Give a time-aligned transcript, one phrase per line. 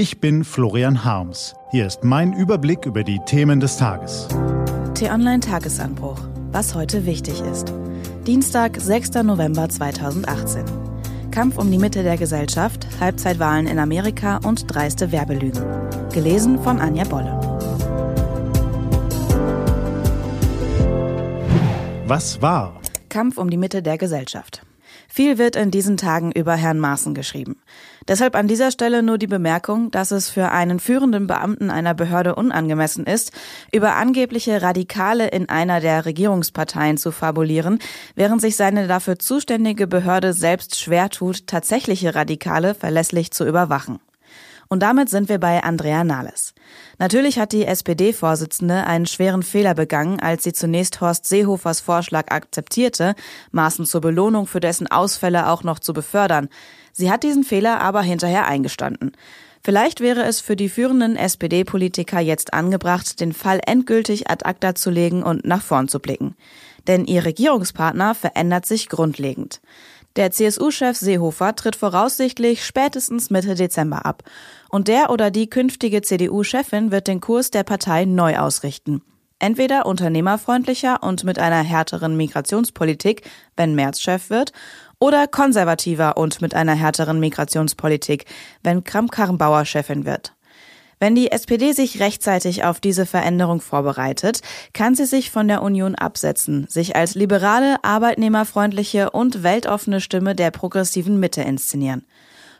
[0.00, 1.54] Ich bin Florian Harms.
[1.72, 4.28] Hier ist mein Überblick über die Themen des Tages.
[4.94, 6.18] T-Online Tagesanbruch.
[6.52, 7.70] Was heute wichtig ist.
[8.26, 9.22] Dienstag, 6.
[9.24, 10.64] November 2018.
[11.30, 15.62] Kampf um die Mitte der Gesellschaft, Halbzeitwahlen in Amerika und dreiste Werbelügen.
[16.14, 17.38] Gelesen von Anja Bolle.
[22.06, 22.80] Was war?
[23.10, 24.62] Kampf um die Mitte der Gesellschaft.
[25.08, 27.60] Viel wird in diesen Tagen über Herrn Maaßen geschrieben.
[28.08, 32.34] Deshalb an dieser Stelle nur die Bemerkung, dass es für einen führenden Beamten einer Behörde
[32.34, 33.32] unangemessen ist,
[33.72, 37.78] über angebliche Radikale in einer der Regierungsparteien zu fabulieren,
[38.14, 44.00] während sich seine dafür zuständige Behörde selbst schwer tut, tatsächliche Radikale verlässlich zu überwachen.
[44.72, 46.54] Und damit sind wir bei Andrea Nahles.
[46.98, 53.16] Natürlich hat die SPD-Vorsitzende einen schweren Fehler begangen, als sie zunächst Horst Seehofers Vorschlag akzeptierte,
[53.50, 56.48] Maßen zur Belohnung für dessen Ausfälle auch noch zu befördern.
[56.92, 59.10] Sie hat diesen Fehler aber hinterher eingestanden.
[59.60, 64.90] Vielleicht wäre es für die führenden SPD-Politiker jetzt angebracht, den Fall endgültig ad acta zu
[64.90, 66.36] legen und nach vorn zu blicken.
[66.86, 69.60] Denn ihr Regierungspartner verändert sich grundlegend.
[70.16, 74.24] Der CSU-Chef Seehofer tritt voraussichtlich spätestens Mitte Dezember ab.
[74.68, 79.02] Und der oder die künftige CDU-Chefin wird den Kurs der Partei neu ausrichten.
[79.38, 83.22] Entweder unternehmerfreundlicher und mit einer härteren Migrationspolitik,
[83.56, 84.52] wenn Merz Chef wird,
[84.98, 88.26] oder konservativer und mit einer härteren Migrationspolitik,
[88.62, 90.34] wenn Kramp-Karrenbauer Chefin wird.
[91.02, 94.42] Wenn die SPD sich rechtzeitig auf diese Veränderung vorbereitet,
[94.74, 100.50] kann sie sich von der Union absetzen, sich als liberale, arbeitnehmerfreundliche und weltoffene Stimme der
[100.50, 102.04] progressiven Mitte inszenieren.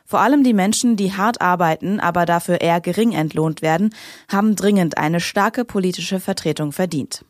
[0.07, 3.93] Vor allem die Menschen, die hart arbeiten, aber dafür eher gering entlohnt werden,
[4.27, 7.23] haben dringend eine starke politische Vertretung verdient.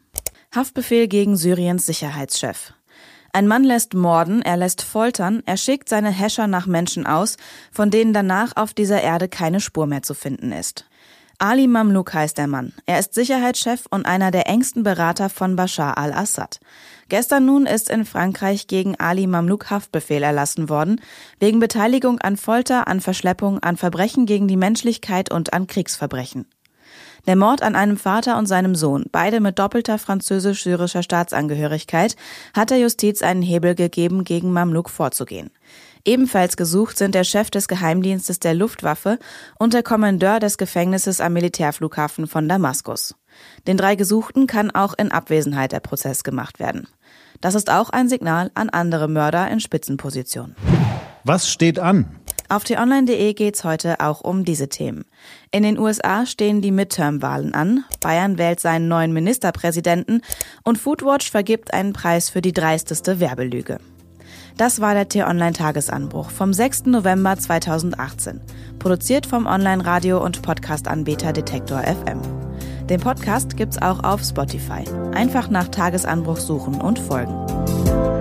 [0.56, 2.74] Haftbefehl gegen Syriens Sicherheitschef.
[3.34, 7.38] Ein Mann lässt morden, er lässt foltern, er schickt seine Häscher nach Menschen aus,
[7.72, 10.86] von denen danach auf dieser Erde keine Spur mehr zu finden ist.
[11.38, 12.72] Ali Mamluk heißt der Mann.
[12.86, 16.60] Er ist Sicherheitschef und einer der engsten Berater von Bashar al-Assad.
[17.10, 21.02] Gestern nun ist in Frankreich gegen Ali Mamluk Haftbefehl erlassen worden,
[21.40, 26.46] wegen Beteiligung an Folter, an Verschleppung, an Verbrechen gegen die Menschlichkeit und an Kriegsverbrechen.
[27.28, 32.16] Der Mord an einem Vater und seinem Sohn, beide mit doppelter französisch-syrischer Staatsangehörigkeit,
[32.56, 35.52] hat der Justiz einen Hebel gegeben, gegen Mamluk vorzugehen.
[36.04, 39.20] Ebenfalls gesucht sind der Chef des Geheimdienstes der Luftwaffe
[39.60, 43.16] und der Kommandeur des Gefängnisses am Militärflughafen von Damaskus.
[43.68, 46.88] Den drei Gesuchten kann auch in Abwesenheit der Prozess gemacht werden.
[47.40, 50.56] Das ist auch ein Signal an andere Mörder in Spitzenpositionen.
[51.24, 52.20] Was steht an?
[52.52, 55.06] Auf t-online.de geht's heute auch um diese Themen.
[55.52, 60.22] In den USA stehen die Midterm-Wahlen an, Bayern wählt seinen neuen Ministerpräsidenten
[60.66, 63.78] und Foodwatch vergibt einen Preis für die dreisteste Werbelüge.
[64.58, 66.88] Das war der T-Online-Tagesanbruch vom 6.
[66.88, 68.42] November 2018.
[68.80, 72.20] Produziert vom Online-Radio- und Podcast-Anbieter Detektor FM.
[72.90, 74.84] Den Podcast gibt's auch auf Spotify.
[75.14, 78.21] Einfach nach Tagesanbruch suchen und folgen.